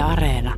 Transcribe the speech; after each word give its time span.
Yle 0.00 0.08
Areena. 0.08 0.54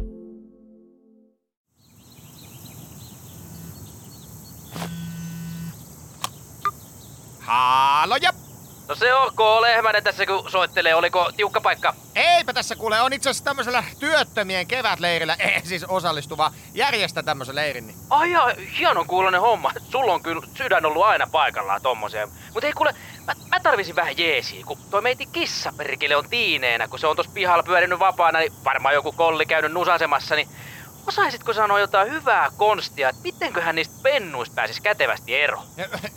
Haaloja! 7.41 8.31
No 8.89 8.95
se 8.95 9.15
ok, 9.15 9.41
lehmänen 9.61 10.05
tässä 10.05 10.27
kun 10.27 10.51
soittelee, 10.51 10.95
oliko 10.95 11.33
tiukka 11.37 11.61
paikka? 11.61 11.95
Eipä 12.15 12.53
tässä 12.53 12.77
kuule, 12.77 13.01
on 13.01 13.13
itse 13.13 13.31
asiassa 13.31 13.45
tämmöisellä 13.45 13.85
työttömien 13.99 14.67
kevätleirillä, 14.67 15.37
ei 15.39 15.61
siis 15.67 15.85
osallistuva, 15.85 16.53
järjestä 16.75 17.23
tämmöisen 17.23 17.55
leirin. 17.55 17.87
Niin. 17.87 17.99
Ai 18.11 18.31
ja, 18.31 18.55
hienon 18.79 19.07
kuulonen 19.07 19.41
homma. 19.41 19.73
Sulla 19.91 20.13
on 20.13 20.23
kyllä 20.23 20.47
sydän 20.55 20.87
ollut 20.87 21.05
aina 21.05 21.27
paikallaan 21.33 21.83
tommosia. 21.83 22.29
Mutta 22.55 22.67
ei 22.67 22.73
kuule, 22.73 22.95
mä, 23.27 23.35
mä 23.49 23.61
tarvisin 23.61 23.97
vähän 23.97 24.19
jeesiä, 24.19 24.65
kun 24.65 24.79
toi 24.91 25.03
meiti 25.03 25.27
kissaperkele 25.27 26.17
on 26.17 26.29
tiineenä, 26.29 26.89
kun 26.89 26.99
se 26.99 27.07
on 27.07 27.17
tuossa 27.17 27.33
pihalla 27.33 27.63
pyörinyt 27.63 27.99
vapaana, 27.99 28.39
niin 28.39 28.53
varmaan 28.65 28.95
joku 28.95 29.13
kolli 29.13 29.47
käynyt 29.47 29.73
nusasemassa, 29.73 30.35
niin 30.35 30.49
Osaisitko 31.07 31.53
sanoa 31.53 31.81
jotain 31.81 32.13
hyvää 32.13 32.51
konstia, 32.57 33.09
että 33.09 33.23
mitenköhän 33.23 33.75
niistä 33.75 33.95
pennuista 34.03 34.55
pääsisi 34.55 34.83
kätevästi 34.83 35.35
ero? 35.35 35.63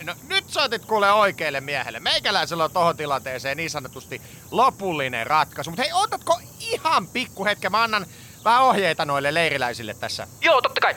No 0.04 0.16
nyt 0.28 0.50
soitit 0.50 0.86
kuule 0.86 1.12
oikealle 1.12 1.62
miehelle. 1.62 2.00
Meikäläisellä 2.00 2.64
on 2.64 2.72
tohon 2.72 2.98
tilanteeseen 2.98 3.58
niin 3.58 3.70
sanotusti 3.70 4.22
lopullinen 4.52 5.28
ratkaisu. 5.28 5.72
Mutta 5.72 5.84
hei, 5.84 5.92
otatko 5.94 6.40
ihan 6.60 7.08
pikku 7.08 7.46
hetken? 7.46 7.72
Mä 7.72 7.84
annan 7.84 8.06
vähän 8.44 8.64
ohjeita 8.64 9.06
noille 9.06 9.34
leiriläisille 9.34 9.94
tässä. 9.94 10.28
Joo, 10.42 10.62
totta 10.62 10.82
kai. 10.82 10.96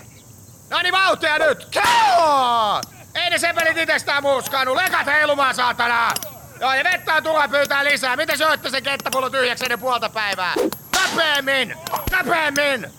No 0.71 0.83
niin, 0.83 0.93
vauhtia 0.93 1.39
nyt! 1.39 1.65
Keo! 1.71 2.98
Ei 3.19 3.31
ne 3.31 3.39
sepelit 3.39 3.77
itsestään 3.77 4.23
muskaannu. 4.23 4.77
Lekat 4.77 5.07
heilumaan, 5.07 5.55
saatana! 5.55 6.13
Joo, 6.61 6.75
ja 6.75 6.85
vettä 6.85 7.15
on 7.15 7.23
tulla 7.23 7.49
pyytää 7.49 7.85
lisää. 7.85 8.17
Miten 8.17 8.39
syötte 8.39 8.71
sen 8.71 8.83
kenttäpullo 8.83 9.31
tyhjäksi 9.31 9.65
ennen 9.65 9.79
puolta 9.79 10.09
päivää? 10.09 10.55
Kapeemmin! 10.91 11.75
Kapeemmin! 12.11 12.93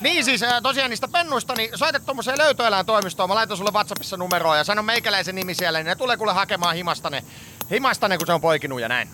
Niin 0.00 0.24
siis 0.24 0.40
tosiaan 0.62 0.90
niistä 0.90 1.08
pennuista, 1.08 1.54
niin 1.54 1.70
soitat 1.78 2.04
tuommoiseen 2.06 2.38
löytöeläintoimistoon. 2.38 3.28
Mä 3.28 3.34
laitan 3.34 3.56
sulle 3.56 3.70
WhatsAppissa 3.70 4.16
numeroa 4.16 4.56
ja 4.56 4.64
sanon 4.64 4.84
meikäläisen 4.84 5.34
nimi 5.34 5.54
siellä, 5.54 5.78
niin 5.78 5.86
ne 5.86 5.96
tulee 5.96 6.16
kuule 6.16 6.32
hakemaan 6.32 6.76
himastane, 6.76 7.24
himastane 7.70 8.18
kun 8.18 8.26
se 8.26 8.32
on 8.32 8.40
poikinut 8.40 8.80
ja 8.80 8.88
näin. 8.88 9.10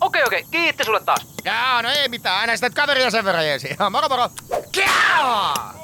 Okei, 0.00 0.24
okei. 0.24 0.44
Kiitti 0.50 0.84
sulle 0.84 1.00
taas. 1.00 1.26
Jaa, 1.44 1.82
no 1.82 1.88
ei 1.90 2.08
mitään. 2.08 2.40
Aina 2.40 2.56
sitä 2.56 2.70
kaveria 2.70 3.10
sen 3.10 3.24
verran 3.24 3.46
jeesi. 3.46 3.76
Moro 3.90 4.08
moro. 4.08 4.28
Kiaa! 4.72 5.79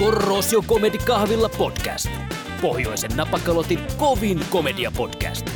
Korrosio 0.00 0.62
Comedy 0.62 0.98
Kahvilla 0.98 1.48
podcast. 1.48 2.10
Pohjoisen 2.60 3.10
napakalotin 3.16 3.78
kovin 3.96 4.40
komedia 4.50 4.90
podcast. 4.96 5.50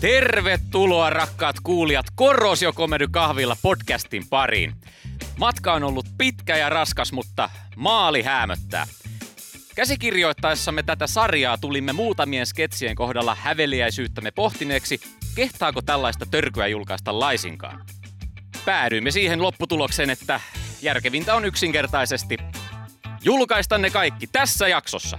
Tervetuloa 0.00 1.10
rakkaat 1.10 1.56
kuulijat 1.62 2.06
Korrosio 2.14 2.72
Comedy 2.72 3.06
Kahvilla 3.10 3.56
podcastin 3.62 4.28
pariin. 4.30 4.72
Matka 5.38 5.72
on 5.72 5.82
ollut 5.82 6.06
pitkä 6.18 6.56
ja 6.56 6.70
raskas, 6.70 7.12
mutta 7.12 7.50
maali 7.76 8.22
häämöttää. 8.22 8.86
Käsikirjoittaessamme 9.74 10.82
tätä 10.82 11.06
sarjaa 11.06 11.58
tulimme 11.58 11.92
muutamien 11.92 12.46
sketsien 12.46 12.94
kohdalla 12.94 13.36
häveliäisyyttämme 13.40 14.30
pohtineeksi, 14.30 15.00
kehtaako 15.34 15.82
tällaista 15.82 16.26
törkyä 16.30 16.66
julkaista 16.66 17.18
laisinkaan. 17.20 17.84
Päädyimme 18.64 19.10
siihen 19.10 19.42
lopputulokseen, 19.42 20.10
että 20.10 20.40
järkevintä 20.82 21.34
on 21.34 21.44
yksinkertaisesti 21.44 22.38
julkaista 23.24 23.78
ne 23.78 23.90
kaikki 23.90 24.26
tässä 24.26 24.68
jaksossa. 24.68 25.18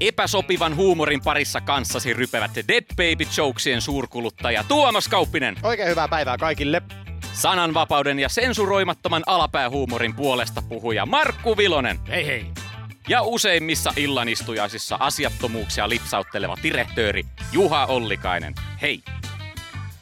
Epäsopivan 0.00 0.76
huumorin 0.76 1.20
parissa 1.24 1.60
kanssasi 1.60 2.12
rypevät 2.12 2.50
Dead 2.68 2.84
Baby 2.96 3.30
Jokesien 3.36 3.80
suurkuluttaja 3.80 4.64
Tuomas 4.68 5.08
Kauppinen. 5.08 5.56
Oikein 5.62 5.88
hyvää 5.88 6.08
päivää 6.08 6.38
kaikille. 6.38 6.82
Sananvapauden 7.32 8.18
ja 8.18 8.28
sensuroimattoman 8.28 9.22
alapäähuumorin 9.26 10.14
puolesta 10.14 10.62
puhuja 10.62 11.06
Markku 11.06 11.56
Vilonen. 11.56 11.98
Hei 12.08 12.26
hei. 12.26 12.65
Ja 13.08 13.22
useimmissa 13.22 13.92
illanistujaisissa 13.96 14.96
asiattomuuksia 15.00 15.88
lipsautteleva 15.88 16.56
direktööri 16.62 17.26
Juha 17.52 17.86
Ollikainen. 17.86 18.54
Hei! 18.82 19.02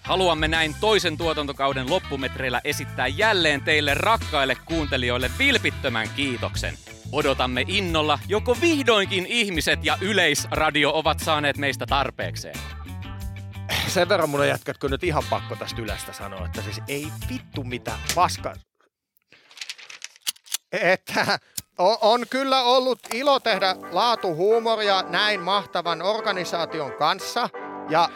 Haluamme 0.03 0.49
näin 0.49 0.75
toisen 0.81 1.17
tuotantokauden 1.17 1.91
loppumetreillä 1.91 2.61
esittää 2.65 3.07
jälleen 3.07 3.61
teille 3.61 3.95
rakkaille 3.95 4.55
kuuntelijoille 4.55 5.31
vilpittömän 5.39 6.09
kiitoksen. 6.17 6.75
Odotamme 7.13 7.65
innolla, 7.69 8.19
joko 8.29 8.57
vihdoinkin 8.61 9.27
ihmiset 9.27 9.85
ja 9.85 9.99
yleisradio 10.01 10.93
ovat 10.95 11.21
saaneet 11.21 11.57
meistä 11.57 11.87
tarpeekseen. 11.87 12.59
Sen 13.89 14.09
verran 14.09 14.31
mun 14.31 14.49
jätkätkö 14.49 14.89
nyt 14.89 15.05
ihan 15.05 15.23
pakko 15.31 15.57
tästä 15.57 15.83
ylestä 15.83 16.13
sanoa, 16.13 16.47
että 16.47 16.63
siis 16.63 16.81
ei 16.89 17.07
vittu 17.31 17.65
mitä 17.65 17.99
paska. 18.15 18.55
Että 20.73 21.39
on, 21.79 22.25
kyllä 22.31 22.63
ollut 22.63 22.99
ilo 23.15 23.41
tehdä 23.41 23.77
laatuhuumoria 23.93 25.05
näin 25.09 25.41
mahtavan 25.41 26.03
organisaation 26.03 26.93
kanssa 26.93 27.49
ja 27.89 28.09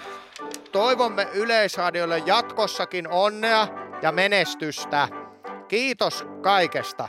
toivomme 0.72 1.28
Yleisradiolle 1.32 2.22
jatkossakin 2.26 3.08
onnea 3.08 3.68
ja 4.02 4.12
menestystä. 4.12 5.08
Kiitos 5.68 6.24
kaikesta. 6.42 7.08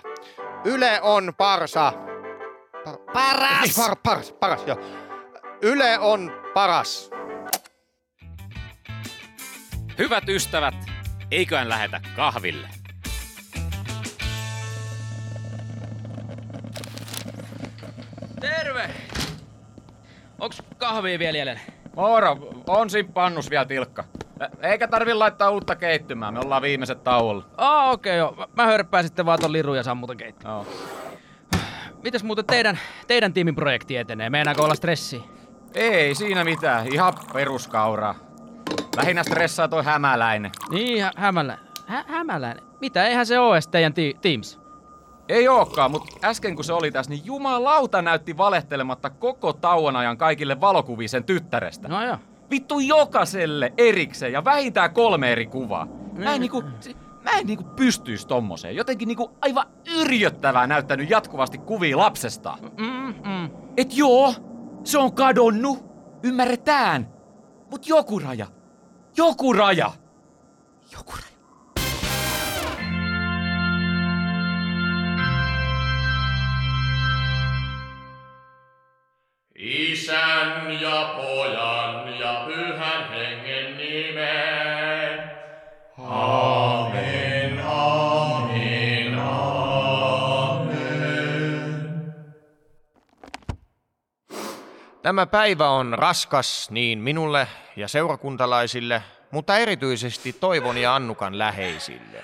Yle 0.63 1.01
on 1.01 1.33
parsa. 1.37 1.93
Par- 2.85 3.13
Paras! 3.13 3.61
Niin, 3.61 3.75
par, 3.75 3.95
paras, 4.03 4.31
paras, 4.31 4.61
joo. 4.67 4.77
Yle 5.61 5.99
on 5.99 6.31
paras. 6.53 7.09
Hyvät 9.97 10.29
ystävät, 10.29 10.75
eiköhän 11.31 11.69
lähetä 11.69 12.01
kahville. 12.15 12.78
Terve! 18.39 18.89
Onks 20.39 20.63
kahvia 20.77 21.19
vielä 21.19 21.37
jäljellä? 21.37 21.61
Moro, 21.95 22.37
on 22.67 22.89
siinä 22.89 23.09
pannus 23.13 23.49
vielä 23.49 23.65
tilkka. 23.65 24.03
Eikä 24.61 24.87
tarvi 24.87 25.13
laittaa 25.13 25.49
uutta 25.49 25.75
keittymään, 25.75 26.33
me 26.33 26.39
ollaan 26.39 26.61
viimeiset 26.61 27.03
tauolla. 27.03 27.45
Aa, 27.57 27.91
okei 27.91 28.21
okay, 28.21 28.35
joo. 28.39 28.47
Mä 28.55 28.65
hörppään 28.65 29.03
sitten 29.03 29.25
vaan 29.25 29.39
ton 29.39 29.51
lirun 29.51 29.77
ja 29.77 29.83
sammutan 29.83 30.17
keittiön. 30.17 30.51
Joo. 30.53 30.65
Mites 32.03 32.23
muuten 32.23 32.45
teidän, 32.45 32.79
teidän 33.07 33.33
tiimin 33.33 33.55
projekti 33.55 33.97
etenee? 33.97 34.29
Meinaako 34.29 34.63
olla 34.63 34.75
stressi? 34.75 35.23
Ei 35.75 36.15
siinä 36.15 36.43
mitään, 36.43 36.87
ihan 36.93 37.13
peruskauraa. 37.33 38.15
Lähinnä 38.97 39.23
stressaa 39.23 39.67
toi 39.67 39.83
hämäläinen. 39.83 40.51
Niin, 40.71 41.03
hä- 41.03 41.11
hämälä. 41.15 41.57
Hä- 41.87 42.05
hämäläinen? 42.07 42.63
Mitä, 42.81 43.05
eihän 43.07 43.25
se 43.25 43.39
oo 43.39 43.53
teidän 43.71 43.93
ti- 43.93 44.15
Teams? 44.21 44.59
Ei 45.29 45.47
ookaan, 45.47 45.91
mut 45.91 46.17
äsken 46.23 46.55
kun 46.55 46.63
se 46.65 46.73
oli 46.73 46.91
tässä, 46.91 47.09
niin 47.09 47.25
jumalauta 47.25 48.01
näytti 48.01 48.37
valehtelematta 48.37 49.09
koko 49.09 49.53
tauon 49.53 49.95
ajan 49.95 50.17
kaikille 50.17 50.61
valokuvia 50.61 51.07
sen 51.07 51.23
tyttärestä. 51.23 51.87
No 51.87 52.05
joo. 52.05 52.17
Vittu 52.51 52.79
jokaiselle 52.79 53.73
erikseen 53.77 54.33
ja 54.33 54.45
vähintään 54.45 54.93
kolme 54.93 55.31
eri 55.31 55.45
kuvaa. 55.45 55.87
Mä 56.13 56.33
en 56.33 56.41
niinku, 56.41 56.63
se- 56.79 56.95
mä 57.23 57.31
en 57.31 57.47
niinku 57.47 57.63
pystyis 57.63 58.25
tommoseen. 58.25 58.75
Jotenkin 58.75 59.07
niinku 59.07 59.31
aivan 59.41 59.65
yrjöttävää 59.95 60.67
näyttänyt 60.67 61.09
jatkuvasti 61.09 61.57
kuvia 61.57 61.97
lapsesta. 61.97 62.57
Mm, 62.77 63.13
mm. 63.31 63.49
Et 63.77 63.97
joo, 63.97 64.33
se 64.83 64.97
on 64.97 65.13
kadonnut. 65.13 65.89
Ymmärretään. 66.23 67.07
Mut 67.71 67.87
joku 67.87 68.19
raja. 68.19 68.47
Joku 69.17 69.53
raja. 69.53 69.91
Joku 70.91 71.11
raja. 71.11 71.38
Isän 79.61 80.81
ja 80.81 81.13
pojan 81.17 82.19
ja 82.19 82.43
pyhän 82.47 83.09
hengen. 83.09 83.79
Tämä 95.09 95.25
päivä 95.25 95.69
on 95.69 95.93
raskas 95.97 96.71
niin 96.71 96.99
minulle 96.99 97.47
ja 97.75 97.87
seurakuntalaisille, 97.87 99.03
mutta 99.31 99.57
erityisesti 99.57 100.33
Toivon 100.33 100.77
ja 100.77 100.95
Annukan 100.95 101.37
läheisille. 101.37 102.23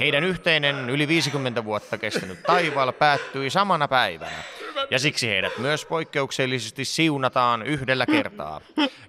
Heidän 0.00 0.24
yhteinen 0.24 0.90
yli 0.90 1.08
50 1.08 1.64
vuotta 1.64 1.98
kestänyt 1.98 2.42
taivaalla 2.42 2.92
päättyi 2.92 3.50
samana 3.50 3.88
päivänä, 3.88 4.42
ja 4.90 4.98
siksi 4.98 5.28
heidät 5.28 5.58
myös 5.58 5.84
poikkeuksellisesti 5.86 6.84
siunataan 6.84 7.62
yhdellä 7.62 8.06
kertaa, 8.06 8.60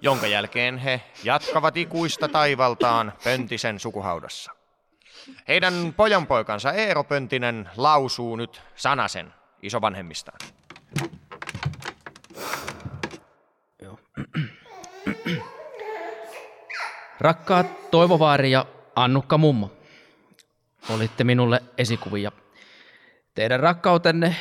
jonka 0.02 0.26
jälkeen 0.26 0.78
he 0.78 1.00
jatkavat 1.24 1.76
ikuista 1.76 2.28
taivaltaan 2.28 3.12
Pöntisen 3.24 3.80
sukuhaudassa. 3.80 4.52
Heidän 5.48 5.94
pojanpoikansa 5.96 6.72
Eero 6.72 7.04
Pöntinen 7.04 7.70
lausuu 7.76 8.36
nyt 8.36 8.62
sanasen 8.74 9.34
isovanhemmistaan. 9.62 10.38
Rakkaat 17.20 17.90
Toivovaari 17.90 18.50
ja 18.50 18.66
Annukka 18.96 19.38
Mummo, 19.38 19.70
olitte 20.90 21.24
minulle 21.24 21.62
esikuvia. 21.78 22.32
Teidän 23.34 23.60
rakkautenne, 23.60 24.36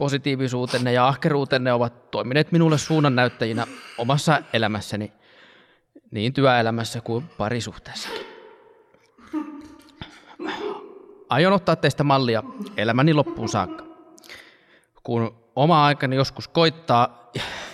positiivisuutenne 0.00 0.92
ja 0.92 1.08
ahkeruutenne 1.08 1.72
ovat 1.72 2.10
toimineet 2.10 2.52
minulle 2.52 2.78
suunnannäyttäjinä 2.78 3.66
omassa 3.98 4.42
elämässäni, 4.52 5.12
niin 6.10 6.32
työelämässä 6.32 7.00
kuin 7.00 7.24
parisuhteessakin. 7.38 8.26
Aion 11.28 11.52
ottaa 11.52 11.76
teistä 11.76 12.04
mallia 12.04 12.42
elämäni 12.76 13.14
loppuun 13.14 13.48
saakka. 13.48 13.84
Kun 15.02 15.34
oma 15.56 15.86
aikani 15.86 16.16
joskus 16.16 16.48
koittaa 16.48 17.30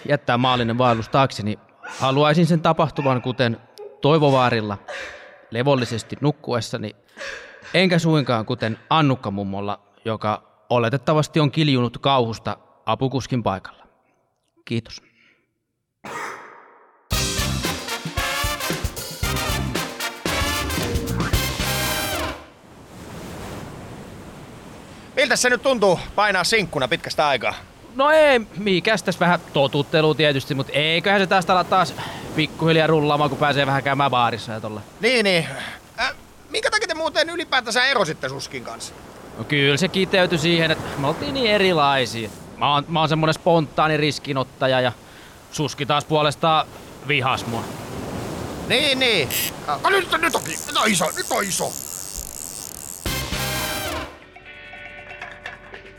jättää 0.09 0.39
maallinen 0.39 0.79
vaellus 0.79 1.09
taakseni, 1.09 1.59
haluaisin 1.83 2.47
sen 2.47 2.61
tapahtuvan 2.61 3.23
kuten 3.23 3.57
Toivovaarilla 4.01 4.79
levollisesti 5.51 6.17
nukkuessani, 6.21 6.97
enkä 7.75 7.99
suinkaan 7.99 8.47
kuten 8.47 8.79
Annukka 8.91 9.31
mummolla, 9.31 9.81
joka 10.05 10.56
oletettavasti 10.71 11.41
on 11.41 11.51
kiljunut 11.51 11.99
kauhusta 11.99 12.57
apukuskin 12.87 13.43
paikalla. 13.43 13.87
Kiitos. 14.65 15.03
Miltä 25.17 25.37
se 25.37 25.51
nyt 25.51 25.63
tuntuu 25.63 26.01
painaa 26.15 26.45
sinkkuna 26.45 26.89
pitkästä 26.89 27.29
aikaa? 27.29 27.55
No 27.95 28.11
ei, 28.11 28.41
mikäs 28.57 29.03
tässä 29.03 29.21
vähän 29.21 29.41
totuttelu 29.53 30.15
tietysti, 30.15 30.55
mutta 30.55 30.73
eiköhän 30.73 31.21
se 31.21 31.27
tästä 31.27 31.53
ala 31.53 31.65
taas 31.65 31.95
pikkuhiljaa 32.37 32.87
rullaamaan, 32.87 33.31
kun 33.31 33.39
pääsee 33.39 33.67
vähän 33.67 33.83
käymään 33.83 34.11
baarissa 34.11 34.53
ja 34.53 34.61
tolla. 34.61 34.81
Niin, 35.01 35.25
niin. 35.25 35.47
Äh, 36.01 36.15
minkä 36.51 36.71
takia 36.71 36.89
te 36.89 36.95
muuten 36.95 37.31
ylipäätänsä 37.31 37.87
erositte 37.87 38.29
Suskin 38.29 38.65
kanssa? 38.65 38.95
No 39.37 39.45
kyllä 39.45 39.77
se 39.77 39.89
kiteytyi 39.89 40.39
siihen, 40.39 40.71
että 40.71 40.85
me 40.99 41.07
oltiin 41.07 41.35
niin 41.35 41.51
erilaisia. 41.51 42.31
Mä 42.57 42.73
oon, 42.73 42.85
mä 42.89 43.01
oon 43.01 43.09
semmonen 43.09 43.35
spontaani 43.35 43.97
riskinottaja 43.97 44.81
ja 44.81 44.93
Suski 45.53 45.87
taas 45.87 46.05
puolestaan 46.05 46.67
vihas 47.09 47.47
mua. 47.47 47.65
Niin, 48.69 48.99
niin. 48.99 49.29
Ah, 49.67 49.91
nyt, 49.91 50.13
nyt, 50.13 50.35
on, 50.35 50.43
nyt 50.67 50.77
on 50.77 50.91
iso, 50.91 51.05
nyt 51.17 51.27
on 51.31 51.45
iso. 51.45 51.73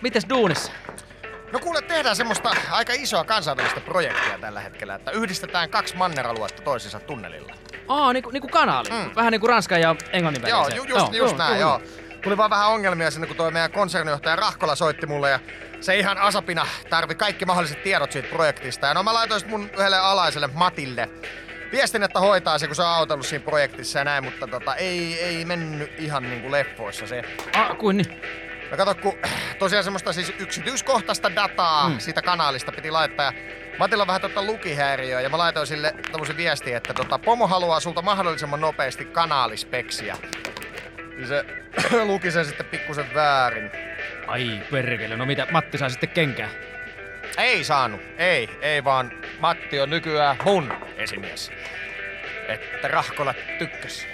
Mites 0.01 0.25
duunissa? 0.29 0.71
No 1.51 1.59
kuule, 1.59 1.81
tehdään 1.81 2.15
semmoista 2.15 2.51
aika 2.71 2.93
isoa 2.93 3.23
kansainvälistä 3.23 3.81
projektia 3.81 4.39
tällä 4.41 4.59
hetkellä, 4.59 4.95
että 4.95 5.11
yhdistetään 5.11 5.69
kaksi 5.69 5.95
manneraluetta 5.95 6.61
toisensa 6.61 6.99
tunnelilla. 6.99 7.53
Aa, 7.87 8.13
niinku, 8.13 8.29
niinku 8.29 8.47
kanaali. 8.47 8.89
Mm. 8.89 9.15
Vähän 9.15 9.31
niinku 9.31 9.47
Ranskan 9.47 9.81
ja 9.81 9.95
Englannin 10.11 10.47
Joo, 10.47 10.59
väliseen. 10.63 10.89
ju, 10.89 10.97
just, 10.97 11.13
just 11.13 11.37
näin, 11.37 11.59
joo. 11.59 11.81
Tuli 12.21 12.37
vaan 12.37 12.49
vähän 12.49 12.67
ongelmia 12.67 13.11
sinne, 13.11 13.27
kun 13.27 13.35
toi 13.35 13.51
meidän 13.51 13.71
konsernijohtaja 13.71 14.35
Rahkola 14.35 14.75
soitti 14.75 15.05
mulle 15.05 15.29
ja 15.29 15.39
se 15.79 15.97
ihan 15.97 16.17
asapina 16.17 16.67
tarvi 16.89 17.15
kaikki 17.15 17.45
mahdolliset 17.45 17.83
tiedot 17.83 18.11
siitä 18.11 18.29
projektista. 18.29 18.87
Ja 18.87 18.93
no 18.93 19.03
mä 19.03 19.13
laitoin 19.13 19.41
mun 19.47 19.69
yhdelle 19.73 19.97
alaiselle 19.97 20.49
Matille 20.53 21.09
viestin, 21.71 22.03
että 22.03 22.19
hoitaa 22.19 22.59
se, 22.59 22.67
kun 22.67 22.75
se 22.75 22.81
on 22.81 22.87
autellut 22.87 23.25
siinä 23.25 23.45
projektissa 23.45 23.99
ja 23.99 24.05
näin, 24.05 24.23
mutta 24.23 24.47
tota, 24.47 24.75
ei, 24.75 25.23
ei 25.23 25.45
mennyt 25.45 25.91
ihan 25.99 26.23
niinku 26.23 26.51
leffoissa 26.51 27.07
se. 27.07 27.21
Ah, 27.55 27.77
kuin 27.77 27.97
niin? 27.97 28.21
No 28.71 28.77
kato, 28.77 28.95
kun 28.95 29.13
tosiaan 29.59 29.83
semmoista 29.83 30.13
siis 30.13 30.33
yksityiskohtaista 30.39 31.35
dataa 31.35 31.89
mm. 31.89 31.99
siitä 31.99 32.21
kanaalista 32.21 32.71
piti 32.71 32.91
laittaa. 32.91 33.25
Ja 33.25 33.33
Matilla 33.79 34.03
on 34.03 34.07
vähän 34.07 34.21
tota 34.21 34.43
lukihäiriöä 34.43 35.21
ja 35.21 35.29
mä 35.29 35.37
laitoin 35.37 35.67
sille 35.67 35.95
tämmöisen 36.11 36.37
viestin, 36.37 36.75
että 36.75 36.93
tota, 36.93 37.19
pomo 37.19 37.47
haluaa 37.47 37.79
sulta 37.79 38.01
mahdollisimman 38.01 38.61
nopeasti 38.61 39.05
kanaalispeksiä. 39.05 40.17
Niin 41.17 41.27
se 41.27 41.45
luki 42.05 42.31
sen 42.31 42.45
sitten 42.45 42.65
pikkusen 42.65 43.05
väärin. 43.13 43.71
Ai 44.27 44.61
perkele, 44.71 45.15
no 45.17 45.25
mitä, 45.25 45.47
Matti 45.51 45.77
sai 45.77 45.89
sitten 45.91 46.09
kenkää. 46.09 46.49
Ei 47.37 47.63
saanut, 47.63 48.01
ei, 48.17 48.49
ei 48.61 48.83
vaan 48.83 49.11
Matti 49.39 49.79
on 49.79 49.89
nykyään 49.89 50.37
mun 50.45 50.73
esimies. 50.97 51.51
Että 52.47 52.87
Rahkola 52.87 53.33
tykkäs. 53.59 54.05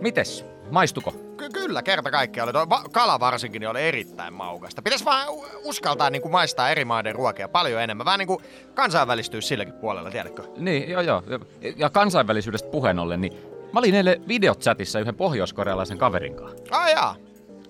Mites? 0.00 0.44
Maistuko? 0.70 1.10
Ky- 1.36 1.48
kyllä, 1.52 1.82
kerta 1.82 2.10
kaikkiaan 2.10 2.56
oli. 2.56 2.68
Va- 2.68 2.84
kala 2.92 3.20
varsinkin 3.20 3.60
niin 3.60 3.68
oli 3.68 3.82
erittäin 3.88 4.34
maukasta. 4.34 4.82
Pitäisi 4.82 5.04
vaan 5.04 5.26
uskaltaa 5.64 6.10
niin 6.10 6.22
kuin 6.22 6.32
maistaa 6.32 6.70
eri 6.70 6.84
maiden 6.84 7.14
ruokia 7.14 7.48
paljon 7.48 7.82
enemmän. 7.82 8.04
Vähän 8.04 8.18
niin 8.18 8.26
kuin 8.26 8.40
kansainvälistyä 8.74 9.40
silläkin 9.40 9.74
puolella, 9.74 10.10
tiedätkö? 10.10 10.42
Niin, 10.56 10.90
joo 10.90 11.00
joo. 11.00 11.22
Ja- 11.26 11.38
Ja 11.76 11.90
kansainvälisyydestä 11.90 12.68
puheen 12.70 12.98
ollen, 12.98 13.20
niin 13.20 13.32
mä 13.72 13.78
olin 13.78 13.94
eilen 13.94 14.22
videochatissa 14.28 15.00
yhden 15.00 15.14
pohjoiskorealaisen 15.14 15.98
kaverin 15.98 16.34
kanssa. 16.34 16.64
Ai 16.70 16.92
jaa. 16.92 17.16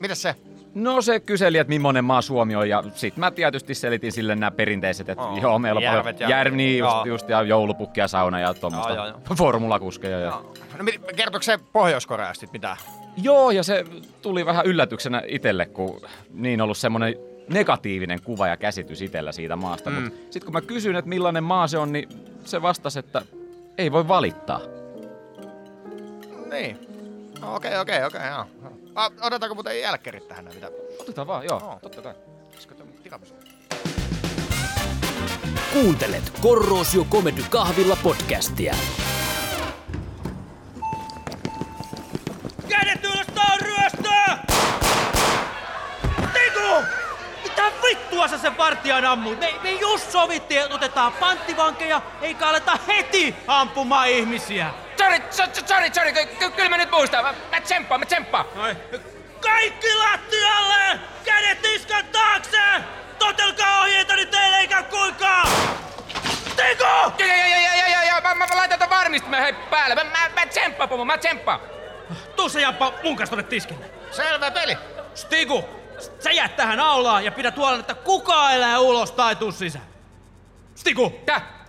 Mitäs 0.00 0.22
se? 0.22 0.34
No 0.74 1.02
se 1.02 1.20
kyseli, 1.20 1.58
että 1.58 1.68
millainen 1.68 2.04
maa 2.04 2.22
Suomi 2.22 2.56
on 2.56 2.68
ja 2.68 2.84
sit 2.94 3.16
mä 3.16 3.30
tietysti 3.30 3.74
selitin 3.74 4.12
sille 4.12 4.34
nämä 4.34 4.50
perinteiset, 4.50 5.08
että 5.08 5.24
Oo, 5.24 5.38
joo, 5.38 5.58
meillä 5.58 5.78
on 5.78 5.82
järvet 5.84 6.16
paljon 6.16 6.30
ja- 6.30 6.36
jär, 6.36 6.50
niin 6.50 6.78
just, 6.78 6.92
joo. 6.92 7.04
just, 7.04 7.28
ja 7.28 7.42
joulupukki 7.42 8.00
ja 8.00 8.08
sauna 8.08 8.40
ja 8.40 8.54
tuommoista 8.54 8.92
Joo, 8.92 9.06
joo, 9.06 9.20
formulakuskeja. 9.38 10.20
Ja... 10.20 10.42
No, 10.78 10.84
kertoiko 11.16 11.42
se 11.42 11.58
Pohjois-Koreasta 11.72 12.46
mitään? 12.52 12.76
Joo, 13.16 13.50
ja 13.50 13.62
se 13.62 13.84
tuli 14.22 14.46
vähän 14.46 14.66
yllätyksenä 14.66 15.22
itselle, 15.26 15.66
kun 15.66 16.00
niin 16.34 16.60
ollut 16.60 16.78
semmoinen 16.78 17.14
negatiivinen 17.48 18.22
kuva 18.22 18.48
ja 18.48 18.56
käsitys 18.56 19.02
itsellä 19.02 19.32
siitä 19.32 19.56
maasta. 19.56 19.90
Mm. 19.90 20.02
Mutta 20.02 20.18
sitten 20.20 20.44
kun 20.44 20.52
mä 20.52 20.60
kysyin, 20.60 20.96
että 20.96 21.08
millainen 21.08 21.44
maa 21.44 21.68
se 21.68 21.78
on, 21.78 21.92
niin 21.92 22.08
se 22.44 22.62
vastasi, 22.62 22.98
että 22.98 23.22
ei 23.78 23.92
voi 23.92 24.08
valittaa. 24.08 24.60
Niin. 26.50 26.78
No, 27.40 27.54
Okei, 27.54 27.76
okei, 27.76 28.04
okei, 28.04 28.20
joo. 28.28 28.46
Ah, 28.94 29.12
Odotetaanko 29.20 29.54
muuten 29.54 29.80
jälkkärit 29.80 30.28
tähän 30.28 30.44
näin, 30.44 30.56
mitä? 30.56 30.70
Otetaan 31.00 31.26
vaan, 31.26 31.44
joo, 31.44 31.60
Joo. 31.60 31.78
totta 31.82 32.02
kai. 32.02 32.14
Olisiko 32.52 32.74
tämä 32.74 32.90
tiramisu? 33.02 33.34
Kuuntelet 35.72 36.32
Korrosio 36.42 37.04
Comedy 37.04 37.42
Kahvilla 37.50 37.96
podcastia. 38.02 38.74
Kädet 42.68 43.04
ylös, 43.04 43.26
tää 43.34 43.52
on 43.52 43.60
ryöstö! 43.60 44.10
Tiku! 46.32 46.84
Mitä 47.42 47.62
vittua 47.88 48.28
sä 48.28 48.38
sen 48.38 48.56
vartijan 48.58 49.04
ammuit? 49.04 49.40
Me, 49.40 49.54
me 49.62 49.72
just 49.72 50.10
sovittiin, 50.10 50.60
että 50.62 50.74
otetaan 50.74 51.12
panttivankeja, 51.12 52.02
eikä 52.22 52.48
aleta 52.48 52.78
heti 52.86 53.34
ampumaan 53.46 54.08
ihmisiä. 54.08 54.70
Sorry, 55.10 55.22
so- 55.30 55.66
sorry, 55.66 55.90
sorry, 55.94 56.12
ky- 56.12 56.26
ky- 56.38 56.50
kyllä 56.50 56.68
mä 56.68 56.76
nyt 56.76 56.90
muistan. 56.90 57.24
Mä, 57.24 57.34
mä 57.50 57.60
tsemppaan, 57.60 58.00
mä 58.00 58.06
tsemppaan. 58.06 58.46
Kaikki 59.40 59.94
lattialle! 59.94 61.00
Kädet 61.24 61.62
niskan 61.62 62.04
taakse! 62.12 62.58
Totelkaa 63.18 63.80
ohjeitani 63.80 64.26
teille 64.26 64.56
eikä 64.56 64.82
kuinkaan! 64.82 65.48
Tiku! 66.56 66.84
Joo, 66.84 67.12
joo, 67.18 67.46
joo, 67.46 67.74
joo, 67.76 67.88
joo, 67.92 68.02
joo, 68.10 68.20
mä, 68.20 68.34
mä, 68.34 68.46
mä 68.46 68.56
laitan 68.56 68.78
ton 68.78 68.90
varmistimen 68.90 69.42
hei 69.42 69.52
päälle. 69.52 69.94
Mä, 69.94 70.04
mä, 70.04 70.30
mä 70.34 70.46
tsemppaan, 70.46 70.88
pomo, 70.88 71.04
mä 71.04 71.18
tsemppaan. 71.18 71.60
Tuu 72.36 72.48
se 72.48 72.60
Jamppa 72.60 72.92
mun 73.02 73.16
kanssa 73.16 73.36
tonne 73.36 73.48
tiskille. 73.50 73.90
Selvä 74.10 74.50
peli. 74.50 74.78
Stigu, 75.14 75.64
sä 76.20 76.30
jäät 76.30 76.56
tähän 76.56 76.80
aulaan 76.80 77.24
ja 77.24 77.32
pidät 77.32 77.56
huolen, 77.56 77.80
että 77.80 77.94
kukaan 77.94 78.52
ei 78.52 78.60
lähde 78.60 78.78
ulos 78.78 79.10
tai 79.12 79.36
tuu 79.36 79.52
sisään. 79.52 79.84
Stigu, 80.74 81.20
Tää. 81.26 81.59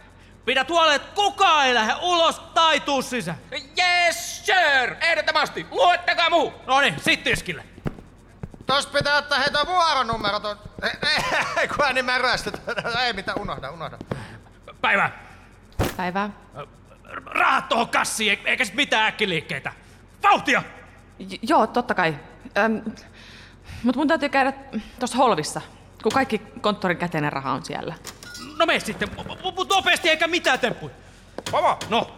Pidät 0.45 0.69
huolen, 0.69 0.95
että 0.95 1.15
kukaan 1.15 1.65
ei 1.65 1.73
lähde 1.73 1.93
ulos 2.01 2.39
tai 2.39 2.79
tuu 2.79 3.01
sisään. 3.01 3.37
Yes, 3.51 4.45
sir! 4.45 4.95
Ehdottomasti. 5.01 5.67
Luottakaa 5.71 6.29
muuhun. 6.29 6.53
No 6.67 6.81
niin, 6.81 6.95
sit 7.01 7.23
tiskille. 7.23 7.63
Tosta 8.65 8.93
pitää 8.97 9.17
ottaa 9.17 9.39
heitä 9.39 9.65
vuoronumero 9.67 10.39
ton... 10.39 10.59
Ei, 11.61 11.67
kun 11.67 11.85
ääni 11.85 12.01
mä 12.01 12.17
ryöstet. 12.17 12.61
Ei 13.05 13.13
mitään, 13.13 13.41
unohda, 13.41 13.71
unohda. 13.71 13.97
Päivä. 14.81 15.09
Päivää. 15.97 16.29
Rahat 17.25 17.69
tohon 17.69 17.89
kassiin, 17.89 18.33
e- 18.33 18.49
eikä 18.49 18.65
sit 18.65 18.75
mitään 18.75 19.07
äkkiliikkeitä. 19.07 19.71
Vauhtia! 20.23 20.63
J- 21.19 21.35
joo, 21.41 21.67
totta 21.67 21.93
kai. 21.93 22.15
Öm, 22.57 22.81
mut 23.83 23.95
mun 23.95 24.07
täytyy 24.07 24.29
käydä 24.29 24.53
tuossa 24.99 25.17
holvissa, 25.17 25.61
kun 26.03 26.11
kaikki 26.11 26.41
konttorin 26.61 26.97
käteinen 26.97 27.33
raha 27.33 27.51
on 27.51 27.65
siellä. 27.65 27.95
No 28.61 28.65
mene 28.65 28.79
sitten, 28.79 29.09
mut 29.15 29.55
mut 29.55 29.69
nopeasti 29.69 30.09
eikä 30.09 30.27
mitään 30.27 30.59
temppuja. 30.59 30.93
Pomo, 31.51 31.77
No, 31.89 32.11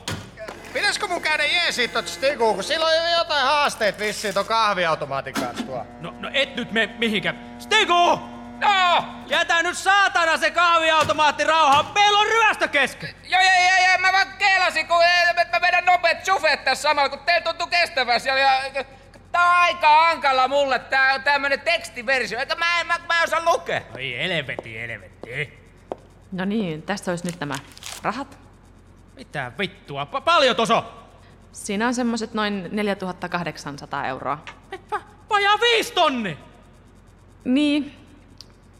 pitäisikö 0.74 1.08
mun 1.08 1.22
käydä 1.22 1.46
jeesiin 1.46 1.90
tot 1.90 2.08
Stiguun, 2.08 2.56
kun 2.56 2.64
sillä 2.64 2.86
on 2.86 2.96
jo 2.96 3.18
jotain 3.18 3.46
haasteet 3.46 4.00
vissiin 4.00 4.34
ton 4.34 4.46
kahviautomaatin 4.46 5.34
kanssa 5.34 5.66
tuo. 5.66 5.86
no, 6.00 6.14
no 6.20 6.30
et 6.34 6.56
nyt 6.56 6.72
me 6.72 6.90
mihinkään. 6.98 7.56
Stigu! 7.60 8.20
No! 8.60 9.06
Jätä 9.28 9.64
nyt 9.64 9.78
saatana 9.78 10.38
se 10.38 10.52
kahviautomaatti 10.52 11.44
rauhaan. 11.44 11.86
Meillä 11.94 12.20
on 12.20 12.28
ryöstö 12.28 12.68
kesken. 12.68 13.16
Joo, 13.24 13.42
joo, 13.42 13.54
joo, 13.54 13.88
joo, 13.90 13.98
mä 14.00 14.12
vaan 14.12 14.28
keelasin, 14.38 14.88
kun 14.88 14.98
mä 15.52 15.62
vedän 15.62 15.86
nopeat 15.86 16.26
sufet 16.26 16.64
tässä 16.64 16.82
samalla, 16.82 17.10
kun 17.10 17.20
teillä 17.20 17.42
tuntuu 17.42 17.68
kestävän 17.68 18.20
siellä. 18.20 18.42
Ja, 18.42 18.84
tää 19.32 19.50
on 19.50 19.56
aika 19.56 20.06
hankala 20.06 20.48
mulle, 20.48 20.80
tää 20.80 21.14
on 21.14 21.24
tämmönen 21.24 21.60
tekstiversio, 21.62 22.40
eikä 22.40 22.56
mä, 22.56 22.80
en- 22.82 22.88
mä, 22.88 23.00
mä 23.08 23.18
en 23.18 23.24
osaa 23.24 23.46
lukea. 23.46 23.82
Oi 23.96 24.16
helvetti, 24.18 24.80
helvetti. 24.80 25.63
No 26.34 26.46
niin, 26.46 26.82
tässä 26.82 27.12
olisi 27.12 27.26
nyt 27.26 27.40
nämä 27.40 27.56
rahat. 28.02 28.38
Mitä 29.16 29.52
vittua? 29.60 30.08
Pa- 30.14 30.22
paljon 30.22 30.56
toso? 30.56 30.86
Siinä 31.52 31.88
on 31.88 31.94
semmoset 31.94 32.34
noin 32.34 32.70
4800 32.72 34.08
euroa. 34.08 34.38
Va- 34.92 35.02
Vajaa 35.30 35.60
viisi 35.62 35.94
tonni! 35.94 36.38
Niin, 37.46 37.96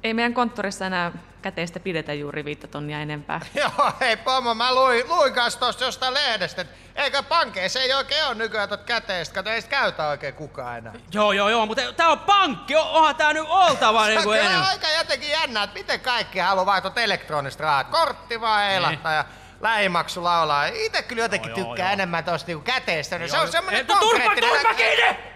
ei 0.04 0.14
meidän 0.14 0.34
konttorissa 0.34 0.86
enää 0.86 1.12
käteistä 1.44 1.80
pidetä 1.80 2.14
juuri 2.14 2.46
viittä 2.46 2.68
tonnia 2.68 3.00
enempää. 3.00 3.42
Joo, 3.62 3.92
hei 4.00 4.18
pomo, 4.18 4.54
mä 4.56 4.76
luin, 4.76 5.08
luin 5.08 5.34
kanssa 5.34 5.60
tosta 5.60 5.84
jostain 5.84 6.14
lehdestä, 6.14 6.66
eikö 6.96 7.24
pankeissa 7.24 7.80
ei 7.80 7.94
oikein 7.94 8.26
ole 8.26 8.36
nykyään 8.36 8.70
tot 8.70 8.84
käteistä, 8.84 9.36
kato 9.36 9.50
ei 9.50 9.62
sitä 9.62 9.72
käytä 9.72 10.08
oikein 10.08 10.34
kukaan 10.34 10.78
enää. 10.78 10.94
Joo, 11.14 11.32
joo, 11.32 11.50
joo, 11.50 11.66
mutta 11.66 11.94
tää 11.94 12.08
on 12.08 12.20
pankki. 12.20 12.76
Onhan 12.76 13.16
tää 13.16 13.34
nyt 13.34 13.46
oltava 13.48 14.08
niinku 14.08 14.32
enemmän. 14.32 14.64
aika 14.64 14.88
jotenkin 14.98 15.30
jännä, 15.30 15.64
että 15.64 15.80
miten 15.80 16.00
kaikki 16.00 16.40
haluaa 16.40 16.66
vaihtaa 16.66 16.92
elektronista 16.96 17.64
rahaa. 17.64 17.84
Kortti 17.84 18.42
vaan 18.42 18.68
heilattaa 18.68 19.14
ja 19.14 19.26
lähimaksu 19.62 20.24
laulaa. 20.24 20.66
Itse 20.66 21.02
kyllä 21.02 21.22
jotenkin 21.22 21.50
Joo, 21.50 21.58
joo, 21.58 21.68
tykkää 21.68 21.88
joo. 21.88 21.94
enemmän 21.94 22.24
tosta 22.24 22.48
niinku 22.48 22.64
käteistä. 22.64 23.28
Se 23.28 23.38
on 23.38 23.52
semmonen 23.52 23.88
turpa, 23.88 24.00
konkreettinen... 24.00 24.50
turpa 24.50 24.74
kiinni! 24.74 25.34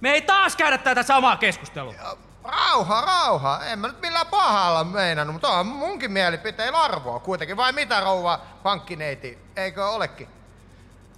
Me 0.00 0.10
ei 0.10 0.22
taas 0.22 0.56
käydä 0.56 0.78
tätä 0.78 1.02
samaa 1.02 1.36
keskustelua. 1.36 1.94
Rauha, 2.48 3.00
rauha. 3.00 3.60
En 3.64 3.78
mä 3.78 3.86
nyt 3.86 4.00
millään 4.00 4.26
pahalla 4.26 4.84
meinannut, 4.84 5.34
mutta 5.34 5.48
on 5.48 5.66
munkin 5.66 6.12
mielipiteillä 6.12 6.78
arvoa 6.78 7.18
kuitenkin. 7.18 7.56
Vai 7.56 7.72
mitä 7.72 8.00
rouva 8.00 8.40
pankkineiti? 8.62 9.38
Eikö 9.56 9.88
olekin? 9.88 10.28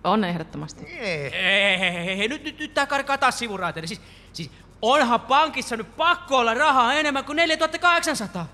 On 0.04 0.24
ehdottomasti. 0.24 0.84
Niin. 0.84 1.34
Ei, 1.34 2.28
nyt, 2.28 2.44
nyt, 2.44 2.58
nyt 2.58 2.74
tää 2.74 2.86
karkaa 2.86 3.18
taas 3.18 3.38
sivuraiteille. 3.38 3.86
Siis, 3.86 4.00
siis 4.32 4.50
onhan 4.82 5.20
pankissa 5.20 5.76
nyt 5.76 5.96
pakko 5.96 6.36
olla 6.36 6.54
rahaa 6.54 6.94
enemmän 6.94 7.24
kuin 7.24 7.36
4800. 7.36 8.46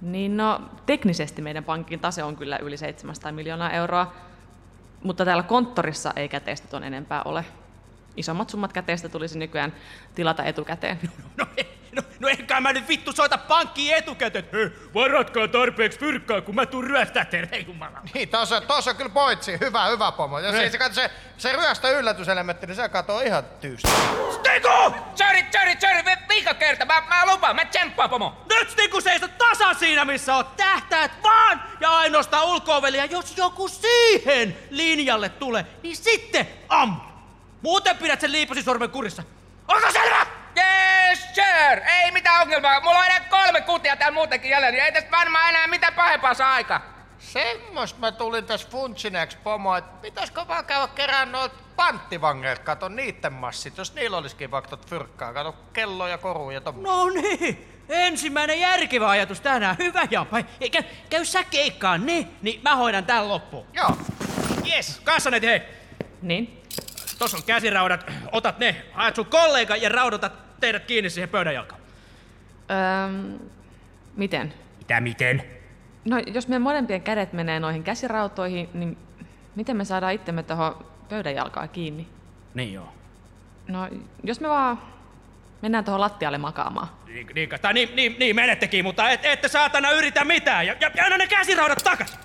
Niin 0.00 0.36
no, 0.36 0.60
teknisesti 0.86 1.42
meidän 1.42 1.64
pankin 1.64 2.00
tase 2.00 2.22
on 2.22 2.36
kyllä 2.36 2.58
yli 2.58 2.76
700 2.76 3.32
miljoonaa 3.32 3.70
euroa, 3.70 4.12
mutta 5.02 5.24
täällä 5.24 5.42
konttorissa 5.42 6.12
ei 6.16 6.28
käteistä 6.28 6.68
tuon 6.68 6.84
enempää 6.84 7.22
ole. 7.24 7.44
Isommat 8.16 8.50
summat 8.50 8.72
käteistä 8.72 9.08
tulisi 9.08 9.38
nykyään 9.38 9.72
tilata 10.14 10.44
etukäteen. 10.44 11.00
No, 11.36 11.46
ei, 11.56 11.78
no, 11.92 12.02
no 12.20 12.28
enkä 12.28 12.60
mä 12.60 12.72
nyt 12.72 12.88
vittu 12.88 13.12
soita 13.12 13.38
pankkiin 13.38 13.94
etukäteen. 13.96 14.48
Hei, 14.52 14.70
varatkaa 14.94 15.48
tarpeeksi 15.48 15.98
fyrkkaa, 15.98 16.40
kun 16.40 16.54
mä 16.54 16.66
tuun 16.66 16.84
ryöstää 16.84 17.24
teille. 17.24 17.48
Ei 17.52 17.64
jumala. 17.66 18.00
Niin, 18.14 18.28
tossa, 18.28 18.60
tossa 18.60 18.90
on 18.90 18.96
kyllä 18.96 19.10
pointsi. 19.10 19.60
Hyvä, 19.60 19.86
hyvä 19.86 20.12
pomo. 20.12 20.38
Ja 20.38 20.52
se, 20.52 20.70
se, 20.70 20.78
kato, 20.78 20.94
se, 20.94 21.10
se 21.38 21.52
ryöstö 21.52 21.98
yllätyselementti, 21.98 22.66
niin 22.66 22.76
se 22.76 22.88
katoo 22.88 23.20
ihan 23.20 23.44
tyystä. 23.60 23.88
Stiku! 24.30 24.68
Sorry, 25.14 25.40
sorry, 25.52 25.72
sorry, 25.80 26.04
vi- 26.04 26.28
viikon 26.28 26.56
kerta, 26.56 26.84
mä, 26.84 27.02
mä 27.08 27.26
lupaan, 27.26 27.56
mä 27.56 27.64
tsemppaan, 27.64 28.10
pomo. 28.10 28.36
Nyt 28.48 28.70
Stiku 28.70 29.00
seisot 29.00 29.38
tasan 29.38 29.74
siinä, 29.74 30.04
missä 30.04 30.36
oot 30.36 30.56
tähtäät 30.56 31.12
vaan 31.22 31.62
ja 31.80 31.90
ainoastaan 31.90 32.46
ulko-ovelle. 32.46 32.98
Ja 32.98 33.04
jos 33.04 33.36
joku 33.36 33.68
siihen 33.68 34.56
linjalle 34.70 35.28
tulee, 35.28 35.66
niin 35.82 35.96
sitten 35.96 36.48
ammu. 36.68 37.09
Muuten 37.62 37.98
pidät 37.98 38.20
sen 38.20 38.32
liipasisormen 38.32 38.90
kurissa. 38.90 39.22
Onko 39.68 39.92
selvä? 39.92 40.26
Yes, 40.56 41.34
sir! 41.34 41.82
Ei 42.02 42.10
mitään 42.10 42.42
ongelmaa. 42.42 42.80
Mulla 42.80 42.98
on 42.98 43.06
enää 43.06 43.20
kolme 43.20 43.60
kutia 43.60 43.96
täällä 43.96 44.14
muutenkin 44.14 44.50
jäljellä, 44.50 44.72
niin 44.72 44.84
ei 44.84 44.92
tästä 44.92 45.10
varmaan 45.10 45.48
enää 45.48 45.66
mitään 45.66 45.94
pahempaa 45.94 46.34
saa 46.34 46.52
aikaa. 46.52 46.82
Semmoista 47.18 47.98
mä 47.98 48.12
tulin 48.12 48.44
tässä 48.44 48.68
funtsineeksi 48.70 49.36
pomo, 49.44 49.76
että 49.76 50.02
pitäisikö 50.02 50.48
vaan 50.48 50.64
käydä 50.64 50.88
kerään 50.88 51.32
noita 51.32 51.54
panttivangeilta, 51.76 52.62
kato 52.62 52.88
niitten 52.88 53.32
massit, 53.32 53.76
jos 53.78 53.94
niillä 53.94 54.16
olisikin 54.16 54.50
vaikka 54.50 54.70
tot 54.70 54.86
fyrkkaa, 54.86 55.32
kato 55.32 55.54
kello 55.72 56.08
ja 56.08 56.18
koru 56.18 56.50
ja 56.50 56.60
tommoista. 56.60 56.96
No 56.96 57.10
niin, 57.10 57.68
ensimmäinen 57.88 58.60
järkevä 58.60 59.08
ajatus 59.08 59.40
tänään. 59.40 59.76
Hyvä 59.78 60.02
Jampa. 60.10 60.40
Eikä 60.60 60.82
käy 61.10 61.24
sä 61.24 61.44
keikkaan, 61.44 62.06
niin, 62.06 62.36
niin 62.42 62.60
mä 62.62 62.76
hoidan 62.76 63.04
tän 63.04 63.28
loppuun. 63.28 63.66
Joo. 63.72 63.96
Yes, 64.66 65.00
kassaneet 65.04 65.42
hei. 65.42 65.62
Niin? 66.22 66.62
Tossa 67.20 67.36
on 67.36 67.42
käsiraudat, 67.42 68.06
otat 68.32 68.58
ne, 68.58 68.76
haet 68.92 69.14
sun 69.14 69.26
kollega 69.26 69.76
ja 69.76 69.88
raudotat 69.88 70.60
teidät 70.60 70.84
kiinni 70.84 71.10
siihen 71.10 71.28
pöydän 71.28 71.54
jalkaan. 71.54 71.80
Öm, 73.06 73.38
miten? 74.16 74.54
Mitä 74.78 75.00
miten? 75.00 75.42
No, 76.04 76.18
jos 76.18 76.48
meidän 76.48 76.62
molempien 76.62 77.02
kädet 77.02 77.32
menee 77.32 77.60
noihin 77.60 77.84
käsirautoihin, 77.84 78.68
niin 78.74 78.96
miten 79.54 79.76
me 79.76 79.84
saadaan 79.84 80.12
itsemme 80.12 80.42
tuohon 80.42 80.86
pöydän 81.08 81.34
jalkaan 81.34 81.68
kiinni? 81.68 82.08
Niin 82.54 82.72
joo. 82.72 82.92
No, 83.68 83.88
jos 84.24 84.40
me 84.40 84.48
vaan 84.48 84.82
mennään 85.62 85.84
tuohon 85.84 86.00
lattialle 86.00 86.38
makaamaan. 86.38 86.88
Niin, 87.06 87.26
niin, 87.34 87.48
tai 87.62 87.74
niin, 87.74 87.96
niin, 87.96 88.16
niin 88.18 88.36
menettekin, 88.36 88.84
mutta 88.84 89.10
et, 89.10 89.24
ette 89.24 89.48
saatana 89.48 89.90
yritä 89.90 90.24
mitään. 90.24 90.66
Ja, 90.66 90.76
ja, 90.80 90.90
ja 90.94 91.04
anna 91.04 91.16
ne 91.16 91.26
käsiraudat 91.26 91.84
takas. 91.84 92.18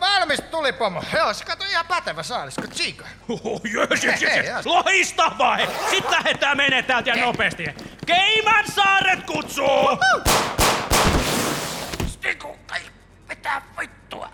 Valmis 0.00 0.40
tuli 0.40 0.72
pomo. 0.72 1.02
Joo, 1.16 1.34
se 1.34 1.44
kato 1.44 1.64
ihan 1.70 1.86
pätevä 1.86 2.22
saalisko 2.22 2.62
tsiika. 2.66 3.04
Oh, 3.28 3.60
jös, 3.72 4.04
jös, 4.04 4.22
jös. 4.22 4.66
Loistavaa! 4.66 5.56
he. 5.56 5.68
Sit 5.90 6.10
lähdetään 6.10 6.56
menee 6.56 6.82
täältä 6.82 7.10
ja 7.10 7.26
nopeasti. 7.26 7.64
Keiman 8.06 8.64
saaret 8.74 9.22
kutsuu! 9.26 9.98
Stiku, 12.06 12.58
mitä 13.28 13.62
vittua? 13.80 14.30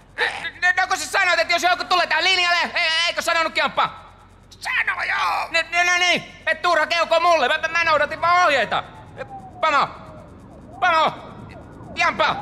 No, 0.77 0.87
kun 0.89 0.97
sä 0.97 1.07
sanoit, 1.07 1.41
että 1.41 1.55
jos 1.55 1.63
joku 1.63 1.85
tulee 1.85 2.07
tää 2.07 2.25
linjalle, 2.25 2.71
eikö 3.07 3.23
sanonut 3.23 3.57
Jamppa? 3.57 4.05
Sano 4.51 5.03
joo. 5.03 5.49
No, 5.85 5.99
niin, 5.99 6.25
et 6.47 6.63
turha 6.63 6.87
keuko 6.87 7.21
mulle, 7.21 7.49
mä, 7.49 7.59
mä 7.69 7.85
noudatin 7.85 8.21
vaan 8.21 8.47
ohjeita. 8.47 8.85
Pamo! 9.61 9.89
Pamo! 10.81 11.13
Jampa! 11.97 12.37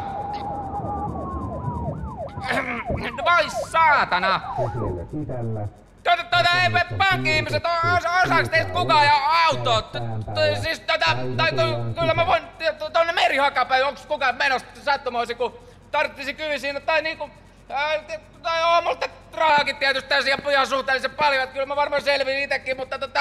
Voi 3.17 3.51
saatana! 3.71 4.41
Tuota, 6.05 6.51
ei 6.63 6.69
me 6.69 6.87
pankki-ihmiset, 6.99 7.63
os, 7.65 8.05
osaaks 8.25 8.49
teistä 8.49 8.73
kukaan 8.73 9.07
ja 9.07 9.15
auto? 9.47 9.91
Siis 10.63 10.81
tota, 10.81 11.07
tai 11.37 11.51
ky- 11.51 11.95
kyllä 12.01 12.15
mä 12.15 12.27
voin 12.27 12.43
tonne 12.93 13.13
merihakapäin, 13.13 13.85
onks 13.85 14.07
kukaan 14.07 14.35
menossa 14.37 14.69
sattumoisin, 14.85 15.37
kun 15.37 15.59
tarttisi 15.91 16.35
kyllä 16.35 16.59
siinä, 16.59 16.81
tai 16.81 17.03
niinku, 17.03 17.31
tai 18.43 18.77
on 18.77 18.85
musta 18.85 19.09
rahaakin 19.35 19.77
tietysti 19.77 20.09
tässä 20.09 20.29
ihan, 20.29 20.51
ihan 20.51 20.67
suhteellisen 20.67 21.11
paljon, 21.11 21.43
että 21.43 21.53
kyllä 21.53 21.67
mä 21.67 21.77
varmaan 21.77 22.03
selviin 22.03 22.43
itekin, 22.43 22.77
mutta 22.77 22.99
tota, 22.99 23.21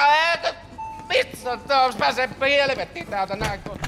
mistä 1.08 1.36
se 1.36 1.74
on, 1.74 1.94
pääsee 1.98 2.28
helvettiin 2.40 3.06
täältä 3.06 3.36
näin, 3.36 3.60
kun... 3.60 3.78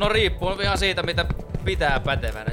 No 0.00 0.08
riippuu 0.08 0.50
ihan 0.60 0.78
siitä, 0.78 1.02
mitä 1.02 1.24
pitää 1.64 2.00
pätevänä. 2.00 2.52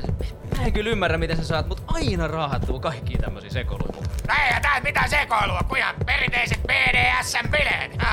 Mä 0.57 0.65
en 0.65 0.73
kyllä 0.73 0.89
ymmärrä, 0.89 1.17
miten 1.17 1.37
sä 1.37 1.43
saat, 1.43 1.67
mutta 1.67 1.83
aina 1.87 2.27
raahattuu 2.27 2.79
kaikki 2.79 3.17
tämmöisiä 3.17 3.49
sekoiluja 3.49 3.93
mukaan. 3.95 4.41
Ei 4.55 4.61
tää 4.61 4.79
mitään 4.79 5.09
sekoilua, 5.09 5.61
kun 5.67 5.77
ihan 5.77 5.95
perinteiset 6.05 6.59
BDSM-bileet. 6.67 8.03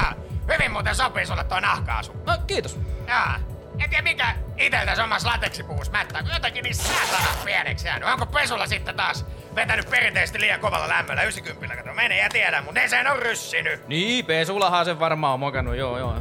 Hyvin 0.52 0.72
muuten 0.72 0.94
sopii 0.94 1.26
sulle 1.26 1.44
toi 1.44 1.60
nahkaasu. 1.60 2.12
No 2.26 2.32
kiitos. 2.46 2.80
Jaa. 3.06 3.38
En 3.84 3.90
tiedä 3.90 4.02
mikä 4.02 4.34
iteltäs 4.56 4.98
omassa 4.98 5.28
lateksipuvussa 5.28 5.92
mättää, 5.92 6.22
kun 6.22 6.32
jotenkin 6.34 6.62
niin 6.62 6.74
saatana 6.74 7.28
pieneksi 7.44 7.86
jäänyt. 7.86 8.08
Onko 8.08 8.26
pesulla 8.26 8.66
sitten 8.66 8.96
taas 8.96 9.26
vetänyt 9.54 9.90
perinteisesti 9.90 10.40
liian 10.40 10.60
kovalla 10.60 10.88
lämmöllä 10.88 11.22
90 11.22 11.76
kato 11.76 11.94
menee 11.94 12.22
ja 12.22 12.28
tiedä, 12.28 12.62
mutta 12.62 12.80
ne 12.80 12.88
sen 12.88 13.10
on 13.10 13.18
ryssinyt. 13.18 13.88
Niin, 13.88 14.26
Pesulahan 14.26 14.84
sen 14.84 15.00
varmaan 15.00 15.34
on 15.34 15.40
mokannut, 15.40 15.76
joo 15.76 15.98
joo. 15.98 16.14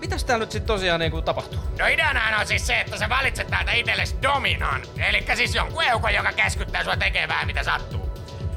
Mitäs 0.00 0.24
täällä 0.24 0.42
nyt 0.42 0.52
sitten 0.52 0.66
tosiaan 0.66 1.00
niinku 1.00 1.22
tapahtuu? 1.22 1.58
No 1.78 1.86
ideanahan 1.86 2.40
on 2.40 2.46
siis 2.46 2.66
se, 2.66 2.80
että 2.80 2.96
sä 2.96 3.08
valitset 3.08 3.46
täältä 3.48 3.72
itsellesi 3.72 4.16
dominan. 4.22 4.82
Eli 4.98 5.24
siis 5.34 5.54
jonkun 5.54 5.84
eukon, 5.84 6.14
joka 6.14 6.32
käskyttää 6.32 6.84
sua 6.84 6.96
tekemään 6.96 7.46
mitä 7.46 7.62
sattuu. 7.62 8.10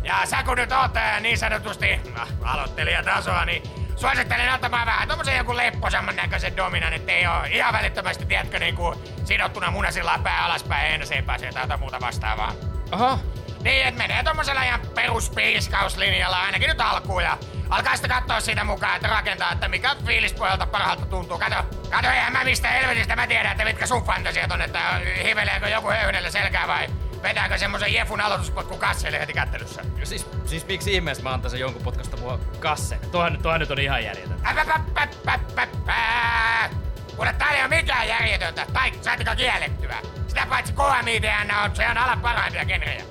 Ja 0.03 0.21
sä 0.25 0.43
kun 0.43 0.57
nyt 0.57 0.71
oot 0.71 0.97
ää, 0.97 1.19
niin 1.19 1.37
sanotusti 1.37 2.01
no, 2.15 2.27
aloittelijatasoa, 2.41 3.45
niin 3.45 3.63
suosittelen 3.95 4.53
ottamaan 4.53 4.85
vähän 4.85 5.07
tommosen 5.07 5.37
joku 5.37 5.57
lepposamman 5.57 6.15
näköisen 6.15 6.57
dominan, 6.57 6.93
ettei 6.93 7.27
oo 7.27 7.43
ihan 7.51 7.73
välittömästi, 7.73 8.25
tiedätkö, 8.25 8.59
niinku 8.59 8.95
sidottuna 9.25 9.71
munasillaan 9.71 10.23
pää 10.23 10.45
alaspäin 10.45 11.01
pääsee 11.25 11.51
tai 11.51 11.63
jotain 11.63 11.79
muuta 11.79 11.99
vastaavaa. 12.01 12.53
Aha, 12.91 13.19
Niin, 13.63 13.87
et 13.87 13.95
menee 13.95 14.23
tommosella 14.23 14.63
ihan 14.63 14.81
peruspiiskauslinjalla 14.95 16.37
ainakin 16.39 16.67
nyt 16.69 16.81
alkuun 16.81 17.23
ja 17.23 17.37
alkaa 17.69 17.95
sitten 17.95 18.11
katsoa 18.11 18.41
siitä 18.41 18.63
mukaan, 18.63 18.95
että 18.95 19.07
rakentaa, 19.07 19.51
että 19.51 19.67
mikä 19.67 19.95
fiilispohjalta 20.05 20.67
parhaalta 20.67 21.05
tuntuu. 21.05 21.37
Kato, 21.37 21.55
kato, 21.89 22.09
eihän 22.09 22.33
mä 22.33 22.43
mistä 22.43 22.67
helvetistä 22.67 23.15
mä 23.15 23.27
tiedän, 23.27 23.51
että 23.51 23.65
mitkä 23.65 23.87
sun 23.87 24.03
fantasiat 24.03 24.51
on, 24.51 24.61
että 24.61 24.79
hiveleekö 25.23 25.69
joku 25.69 25.89
höynellä 25.89 26.31
selkää 26.31 26.67
vai 26.67 26.87
vetääkö 27.23 27.57
semmosen 27.57 27.93
Jefun 27.93 28.21
aloituspotku 28.21 28.77
kasseille 28.77 29.19
heti 29.19 29.33
kättelyssä. 29.33 29.81
Siis, 30.03 30.27
siis 30.45 30.67
miksi 30.67 30.93
ihmeessä 30.93 31.23
mä 31.23 31.33
antaisin 31.33 31.59
jonkun 31.59 31.83
potkasta 31.83 32.17
mua 32.17 32.39
kasse? 32.59 32.95
Tuohan, 33.11 33.39
tuohan 33.41 33.59
nyt 33.59 33.71
on 33.71 33.79
ihan 33.79 34.03
järjetön. 34.03 34.39
Äpäpäpäpäpäpää. 34.45 36.69
Kuule, 37.15 37.33
tää 37.33 37.51
ei 37.51 37.61
oo 37.61 37.67
mikään 37.67 38.07
järjetöntä, 38.07 38.65
tai 38.73 38.91
saatika 39.01 39.35
kiellettyä. 39.35 39.97
Sitä 40.27 40.45
paitsi 40.49 40.73
KMITN 40.73 41.51
on, 41.63 41.75
se 41.75 41.87
on 41.87 41.97
alan 41.97 42.19
parhaimpia 42.19 42.65
genrejä. 42.65 43.03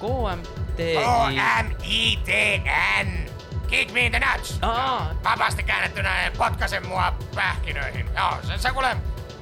KMT. 0.00 0.76
K-M-I-T-N. 1.96 3.35
Kick 3.68 3.92
me 3.92 4.06
in 4.06 4.12
the 4.12 4.20
nuts. 4.20 4.58
Aa. 4.62 5.10
Vapaasti 5.24 5.62
käännettynä 5.62 6.30
potkasen 6.38 6.86
mua 6.86 7.14
pähkinöihin. 7.34 8.06
Joo, 8.16 8.38
se, 8.42 8.58
se 8.58 8.70
kuule, 8.70 8.96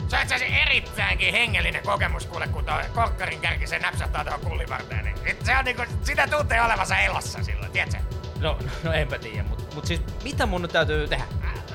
se 0.08 0.16
on 0.16 0.22
itse 0.22 0.34
asiassa 0.34 0.56
erittäinkin 0.56 1.32
hengellinen 1.32 1.82
kokemus 1.82 2.26
kuule, 2.26 2.48
kun 2.48 2.64
toi 2.64 2.82
korkkarin 2.94 3.40
kärki 3.40 3.66
se 3.66 3.78
näpsähtää 3.78 4.24
tuohon 4.24 4.40
kullivarteen. 4.40 5.04
Niin 5.04 5.16
sit 5.26 5.44
se 5.44 5.56
on 5.56 5.64
niinku, 5.64 5.82
sitä 6.02 6.26
tuntee 6.26 6.62
olevansa 6.62 6.98
elossa 6.98 7.44
silloin, 7.44 7.72
tiedätkö? 7.72 7.98
No, 8.40 8.58
no 8.82 8.92
enpä 8.92 9.18
tiedä, 9.18 9.42
mut, 9.42 9.74
mut 9.74 9.86
siis 9.86 10.00
mitä 10.24 10.46
mun 10.46 10.62
nyt 10.62 10.72
täytyy 10.72 11.08
tehdä? 11.08 11.24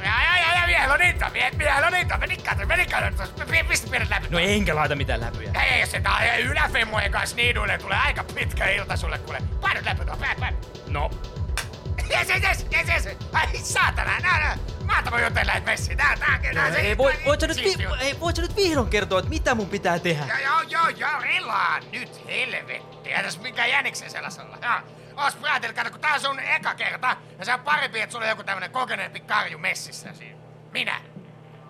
Ja, 0.03 0.11
ja, 0.23 0.37
ja, 0.37 0.69
ja 0.69 0.93
on 0.93 0.99
niitä, 0.99 1.31
vie- 1.33 1.51
vielä 1.57 1.87
on 1.87 1.93
niitä. 1.93 2.17
Meni 2.17 2.37
katso, 2.37 2.65
meni 2.65 2.85
katso, 2.85 3.23
pistä 3.67 3.89
pienet 3.89 4.09
läpi. 4.09 4.27
No 4.29 4.39
enkä 4.39 4.75
laita 4.75 4.95
mitään 4.95 5.21
läpyjä. 5.21 5.51
Ei, 5.63 5.79
jos 5.79 5.91
se 5.91 5.99
tää 5.99 6.35
yläfemmojen 6.37 7.11
kanssa 7.11 7.35
niiduille, 7.35 7.77
tulee 7.77 7.97
aika 7.97 8.23
pitkä 8.23 8.69
ilta 8.69 8.97
sulle, 8.97 9.17
kuule. 9.17 9.41
Painat 9.61 9.85
läpi 9.85 10.05
tuo, 10.05 10.17
päät, 10.17 10.39
päät. 10.39 10.55
No, 10.87 11.11
Jes, 12.09 12.29
jes, 12.29 12.65
jes, 12.71 12.87
jes. 12.87 13.17
Ai 13.33 13.47
saatana, 13.57 14.19
nää, 14.19 14.39
nää. 14.39 14.57
Mahtava 14.85 15.19
juttu, 15.19 15.39
että 15.39 15.47
lähet 15.47 15.65
messiin. 15.65 15.97
Tää, 15.97 16.17
tää, 16.19 16.39
tää, 16.53 16.71
se- 16.71 16.79
ei, 16.79 16.97
voi, 16.97 17.13
voit, 17.25 17.39
sä 17.39 17.47
nyt, 17.47 17.57
vi, 17.57 17.75
ei, 17.99 18.19
voit 18.19 18.35
sä 18.35 18.41
nyt 18.41 18.55
vihdoin 18.55 18.89
kertoa, 18.89 19.19
että 19.19 19.29
mitä 19.29 19.55
mun 19.55 19.69
pitää 19.69 19.99
tehdä? 19.99 20.39
Joo, 20.43 20.61
joo, 20.61 20.61
joo, 20.61 20.89
joo, 20.89 21.21
relaa 21.21 21.79
nyt, 21.91 22.25
helvetti. 22.25 23.13
Ei 23.13 23.23
tässä 23.23 23.41
mikään 23.41 23.69
jäniksen 23.69 24.09
sellaisella. 24.09 24.57
Joo. 24.61 24.81
Ois 25.25 25.35
päätellyt, 25.35 25.75
kato, 25.75 25.91
kun 25.91 25.99
tää 25.99 26.13
on 26.13 26.21
sun 26.21 26.39
eka 26.39 26.75
kerta, 26.75 27.17
ja 27.39 27.45
se 27.45 27.53
on 27.53 27.59
parempi, 27.59 28.01
että 28.01 28.13
sulla 28.13 28.25
on 28.25 28.29
joku 28.29 28.43
tämmönen 28.43 28.71
kokeneempi 28.71 29.19
karju 29.19 29.57
messissä 29.57 30.13
siinä. 30.13 30.39
Minä. 30.71 31.01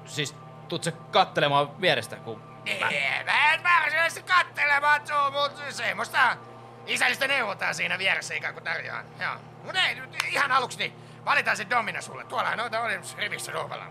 Siis 0.05 0.35
tuut 0.67 0.83
sä 0.83 0.91
kattelemaan 0.91 1.81
vierestä, 1.81 2.15
kun... 2.15 2.43
Ei, 2.65 2.79
mä 3.25 3.53
en 3.53 3.63
varsinaisesti 3.63 4.23
kattelemaan 4.23 5.01
suu, 5.07 5.31
mut 5.31 5.73
semmoista 5.75 6.37
isällistä 6.85 7.27
neuvotaan 7.27 7.75
siinä 7.75 7.97
vieressä 7.97 8.33
ikään 8.33 8.53
kuin 8.53 8.63
tarjoaa. 8.63 9.03
Joo. 9.19 9.35
Mut 9.63 9.75
ei, 9.75 9.95
nyt 9.95 10.15
ihan 10.31 10.51
aluksi 10.51 10.77
niin 10.77 10.93
valitaan 11.25 11.57
se 11.57 11.69
domina 11.69 12.01
sulle. 12.01 12.23
Tuolla 12.23 12.55
noita 12.55 12.81
oli 12.81 12.99
rivissä 13.17 13.51
sohvalla. 13.51 13.85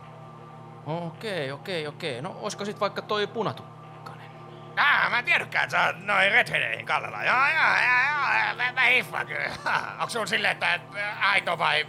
Okei, 0.87 1.53
okei, 1.53 1.87
okei. 1.87 2.23
No 2.23 2.37
oisko 2.41 2.65
sit 2.65 2.81
vaikka 2.81 3.03
toi 3.03 3.27
punatukkanen? 3.27 4.31
Ah, 4.77 5.11
mä 5.11 5.19
en 5.19 5.25
tiedäkään, 5.25 5.65
että 5.65 5.77
sä 5.77 5.87
oot 5.87 6.05
noin 6.05 6.33
redheadeihin 6.33 6.87
kallella. 6.87 7.25
Joo, 7.25 7.37
joo, 7.37 7.77
joo, 7.77 8.47
joo, 8.47 8.57
mä, 8.57 8.73
mä 8.73 8.83
hiffaan 8.87 9.27
kyllä. 9.27 9.51
Onks 10.01 10.13
sun 10.13 10.29
silleen, 10.29 10.53
että 10.53 10.81
aito 11.21 11.59
vai 11.59 11.87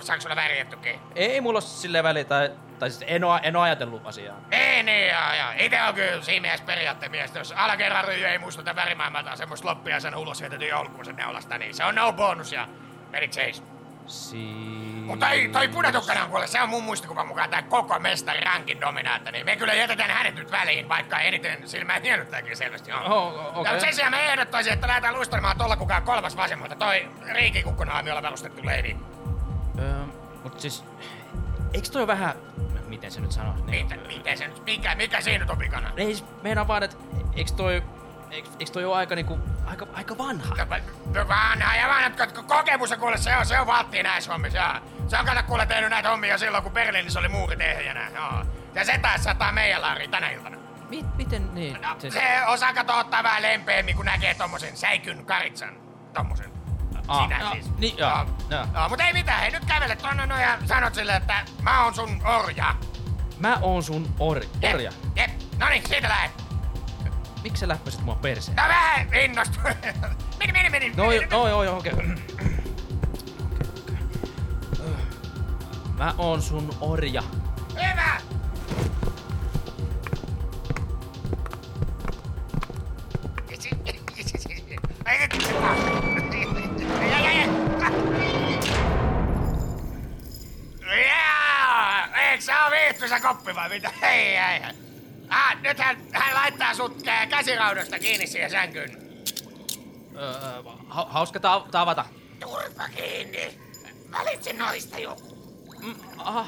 saanko 0.00 0.22
sulla 0.22 0.36
värjättykin? 0.36 1.00
Ei 1.14 1.40
mulla 1.40 1.56
ole 1.56 1.62
silleen 1.62 2.04
väliä, 2.04 2.24
tai, 2.24 2.50
tai 2.78 2.90
siis 2.90 3.04
en 3.06 3.24
oo, 3.24 3.38
en 3.42 3.56
oo 3.56 3.62
ajatellut 3.62 4.06
asiaa. 4.06 4.36
Ei 4.50 4.82
niin, 4.82 5.08
joo, 5.08 5.34
joo. 5.38 5.48
Ite 5.58 5.82
on 5.82 5.94
kyllä 5.94 6.22
siinä 6.22 6.42
mielessä 6.42 6.66
periaatteen 6.66 7.10
mies. 7.10 7.34
Jos 7.34 7.52
alakerran 7.52 8.04
ryhjä 8.04 8.32
ei 8.32 8.38
muistuta 8.38 8.76
värimaailmalta 8.76 9.36
semmoista 9.36 9.68
loppia 9.68 10.00
sen 10.00 10.16
ulos 10.16 10.40
jätetyn 10.40 10.68
joulukuun 10.68 11.04
sen 11.04 11.16
neulasta, 11.16 11.58
niin 11.58 11.74
se 11.74 11.84
on 11.84 11.94
no 11.94 12.12
bonus 12.12 12.52
ja 12.52 12.68
pelit 13.12 13.32
seis. 13.32 13.62
Siis... 14.06 15.06
Mutta 15.06 15.26
toi, 15.26 15.48
toi 15.52 15.68
punatukkana 15.68 16.26
kuule, 16.26 16.46
se 16.46 16.62
on 16.62 16.68
mun 16.68 16.84
muistikuvan 16.84 17.26
mukaan 17.26 17.50
tää 17.50 17.62
koko 17.62 17.98
mestari 17.98 18.40
rankin 18.40 18.80
dominaatto, 18.80 19.30
niin 19.30 19.46
me 19.46 19.56
kyllä 19.56 19.74
jätetään 19.74 20.10
hänet 20.10 20.34
nyt 20.34 20.50
väliin, 20.50 20.88
vaikka 20.88 21.20
eniten 21.20 21.68
silmää 21.68 22.00
miellyttääkin 22.00 22.56
selvästi 22.56 22.92
on. 22.92 23.12
Oh, 23.12 23.56
okei. 23.56 23.74
Ja 23.74 23.80
sen 23.80 23.94
sijaan 23.94 24.10
me 24.10 24.32
ehdottaisin, 24.32 24.72
että 24.72 24.86
lähdetään 24.86 25.14
luistelemaan 25.14 25.58
tuolla 25.58 25.76
kukaan 25.76 26.02
kolmas 26.02 26.36
vasemmalta, 26.36 26.76
toi 26.76 27.08
riikikukkunaamiolla 27.32 28.22
varustettu 28.22 28.66
leidi. 28.66 28.96
Öö, 29.78 30.04
mut 30.42 30.60
siis... 30.60 30.84
Eiks 31.74 31.90
toi 31.90 32.06
vähän... 32.06 32.34
Miten 32.86 33.10
se 33.10 33.20
nyt 33.20 33.32
sanoo? 33.32 33.54
Niin. 33.66 33.86
Mitä, 33.86 33.96
miten 34.06 34.38
se 34.38 34.46
nyt, 34.46 34.64
mikä, 34.64 34.94
mikä 34.94 35.20
siinä 35.20 35.38
nyt 35.38 35.50
on 35.50 35.58
vikana? 35.58 35.92
Ei 35.96 36.04
siis 36.04 36.24
meinaa 36.42 36.68
vaan, 36.68 36.82
että 36.82 36.96
eiks 37.36 37.52
toi... 37.52 37.82
Eiks, 38.32 38.50
eiks 38.58 38.70
toi 38.70 38.84
oo 38.84 38.94
aika 38.94 39.14
niinku... 39.14 39.38
Aika, 39.66 39.86
aika 39.94 40.18
vanha? 40.18 40.54
No, 41.14 41.28
Vanha 41.28 41.76
ja 41.76 41.88
vanha, 41.88 42.08
ko- 42.08 42.42
kokemus 42.42 42.92
on 42.92 42.98
kuule, 42.98 43.18
se 43.18 43.36
on, 43.36 43.46
se 43.46 43.60
on 43.60 43.66
valttia 43.66 44.02
näissä 44.02 44.32
hommissa, 44.32 44.58
joo. 44.58 44.74
Se 45.08 45.18
on 45.18 45.26
kato 45.26 45.42
kuule 45.42 45.66
tehnyt 45.66 45.90
näitä 45.90 46.08
hommia 46.10 46.38
silloin, 46.38 46.62
kun 46.62 46.72
Berliinissä 46.72 47.18
oli 47.20 47.28
muurit 47.28 47.60
ehjänä, 47.60 48.10
joo. 48.14 48.44
Ja 48.74 48.84
se 48.84 48.98
taas 48.98 49.24
sataa 49.24 49.52
meidän 49.52 49.82
laariin 49.82 50.10
tänä 50.10 50.30
iltana. 50.30 50.56
Mi- 50.88 51.04
miten 51.16 51.54
niin? 51.54 51.78
No, 51.82 51.96
se 52.10 52.46
osaa 52.46 52.72
kato 52.74 52.98
ottaa 52.98 53.22
vähän 53.22 53.42
lempeämmin, 53.42 53.96
kun 53.96 54.04
näkee 54.04 54.34
tommosen 54.34 54.76
säikyn 54.76 55.26
karitsan. 55.26 55.74
Tommosen. 56.14 56.52
Aa, 57.08 57.22
Sinä 57.22 57.38
joo, 57.40 57.52
siis. 57.52 57.76
niin, 57.78 57.98
joo, 57.98 58.10
Joo. 58.10 58.26
joo. 58.50 58.66
Joo, 58.74 58.88
mutta 58.88 59.04
ei 59.04 59.12
mitään, 59.12 59.40
hei 59.40 59.50
nyt 59.50 59.64
kävele 59.64 59.96
tonne 59.96 60.26
noin 60.26 60.42
ja 60.42 60.58
sanot 60.66 60.94
sille, 60.94 61.16
että 61.16 61.44
mä 61.62 61.84
oon 61.84 61.94
sun 61.94 62.22
orja. 62.24 62.74
Mä 63.38 63.58
oon 63.62 63.82
sun 63.82 64.14
or, 64.18 64.40
Jep, 64.62 64.74
orja. 64.74 64.90
Jep, 65.16 65.30
no 65.58 65.68
niin, 65.68 65.88
siitä 65.88 66.08
lähet. 66.08 66.30
Miksi 67.42 67.60
sä 67.60 67.68
läppäsit 67.68 68.00
mua 68.00 68.14
perseen? 68.14 68.56
No 68.56 68.62
vähän 68.68 69.14
innostu. 69.14 69.58
meni, 70.38 70.52
meni, 70.52 70.70
meni. 70.70 70.92
No, 70.96 71.06
meni, 71.06 71.26
no 71.30 71.48
joo, 71.48 71.64
joo, 71.64 71.78
okei. 71.78 71.92
Mä 75.98 76.14
oon 76.18 76.42
sun 76.42 76.76
orja. 76.80 77.22
Hyvä! 77.74 78.20
Eikö 92.30 92.44
sä 92.44 92.64
oo 92.64 92.70
viihtyisä 92.70 93.20
koppi 93.20 93.54
vai 93.54 93.68
mitä? 93.68 93.90
Ei, 94.02 94.36
ei. 94.36 94.81
Ah, 95.32 95.56
nyt 95.62 95.78
hän, 95.78 95.96
hän 96.12 96.34
laittaa 96.34 96.74
sut 96.74 97.02
kä- 97.02 97.26
käsiraudasta 97.28 97.98
kiinni 97.98 98.26
siihen 98.26 98.50
sänkyyn. 98.50 98.96
Öö, 100.16 100.62
ha- 100.88 101.06
hauska 101.10 101.40
ta- 101.40 101.66
tavata. 101.70 102.04
Turpa 102.40 102.88
kiinni. 102.88 103.58
Valitse 104.12 104.52
noista 104.52 104.98
joku. 104.98 105.36
Mm, 105.82 105.94
aha. 106.18 106.46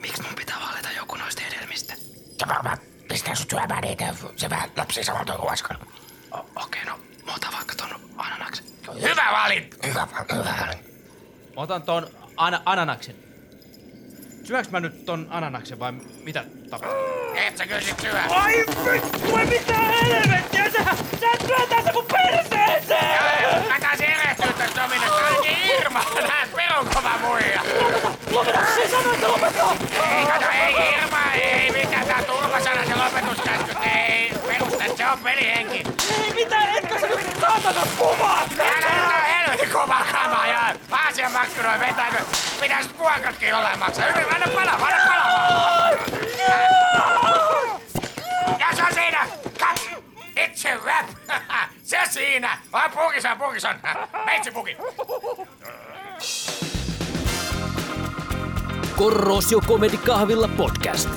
Miksi 0.00 0.22
mun 0.22 0.34
pitää 0.34 0.56
valita 0.70 0.88
joku 0.96 1.16
noista 1.16 1.42
hedelmistä? 1.42 1.94
Se 2.38 2.48
varmaan 2.48 2.78
pistää 3.08 3.34
sut 3.34 3.50
syömään 3.50 3.82
niitä. 3.82 4.14
Se 4.36 4.50
vähän 4.50 4.70
lapsi 4.76 5.04
samalta 5.04 5.36
ruoskalla. 5.36 5.86
O- 6.34 6.62
Okei, 6.64 6.84
no 6.84 6.98
mä 7.26 7.34
otan 7.34 7.52
vaikka 7.52 7.74
ton 7.74 8.00
ananaksen. 8.16 8.64
Hyvä 9.02 9.28
valinta. 9.32 9.76
Hyvä, 9.86 10.08
hyvä 10.32 10.54
valinta. 10.60 10.88
Mä 11.56 11.62
otan 11.62 11.82
ton 11.82 12.06
ana- 12.36 12.62
ananaksen. 12.64 13.16
Syöks 14.44 14.70
mä 14.70 14.80
nyt 14.80 15.04
ton 15.06 15.26
ananaksen 15.30 15.78
vai 15.78 15.92
mitä 16.22 16.44
tapahtuu? 16.70 16.98
Et 17.34 17.56
sä 17.56 17.66
kyllä 17.66 17.80
sit 17.80 18.00
syö. 18.00 18.12
Ai 18.30 18.64
vittu, 18.92 19.36
mitä 19.36 19.74
helvettiä! 19.74 20.64
Sä, 20.64 20.84
sä 21.20 21.26
et 21.34 21.46
työntää 21.46 21.82
se 21.82 21.92
mun 21.92 22.04
perseeseen! 22.12 23.68
Mä 23.68 23.80
taisin 23.80 24.06
erehtyä 24.06 24.52
tästä 24.58 24.82
dominasta. 24.82 25.16
Ainakin 25.16 25.56
Irma, 25.78 26.04
näet 26.28 26.50
perun 26.56 26.86
kova 26.94 27.18
muija. 27.20 27.62
Lopeta, 28.30 28.58
se 28.74 28.88
sanoo, 28.90 29.12
että 29.14 29.28
lopeta! 29.28 29.76
Ei, 30.16 30.26
kato, 30.26 30.46
ei 30.50 30.74
Irma, 30.94 31.32
ei 31.34 31.70
mitään. 31.70 32.06
Tää 32.06 32.22
turvasana 32.22 32.84
se 32.84 32.94
lopetuskäskyt. 32.94 33.76
Ei, 33.94 34.32
perusta, 34.46 34.96
se 34.96 35.06
on 35.06 35.18
pelihenki. 35.18 35.82
Ei 36.22 36.34
mitään, 36.34 36.76
etkö 36.76 37.00
sä 37.00 37.06
nyt 37.06 37.40
saatana 37.40 37.80
kuvaa? 37.98 38.48
Älä 38.58 38.94
nyt 38.94 39.16
on 39.16 39.22
helvetin 39.22 39.70
kova 39.70 40.06
kama 40.12 40.46
ja 40.46 40.74
Aasian 41.42 41.64
makkaroin 41.66 41.80
vetänyt. 41.80 42.28
Pitäis 42.60 42.88
kuokatkin 42.88 43.54
olla 43.54 43.76
maksaa. 43.76 44.06
Hyvin, 44.06 44.34
anna 44.34 44.46
palaa, 44.54 44.74
anna 44.74 45.06
palaa. 45.06 45.90
Ja 48.58 48.66
se 48.76 48.82
on 48.82 48.94
siinä. 48.94 49.26
Kat. 49.58 49.90
It's 50.36 50.68
a 50.68 50.84
rap. 50.84 51.06
se 51.82 51.98
siinä. 52.10 52.58
Vai 52.72 52.88
pukis 52.88 53.24
on, 53.24 53.38
pukis 53.38 53.64
on. 53.64 53.74
Meitsi 54.24 54.50
puki. 54.50 54.76
Korrosio 58.96 59.60
Comedy 59.60 59.96
Kahvilla 59.96 60.48
podcast. 60.48 61.10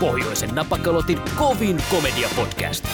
Pohjoisen 0.00 0.54
napakalotin 0.54 1.22
kovin 1.36 1.84
komedia 1.90 2.28
podcast. 2.36 2.84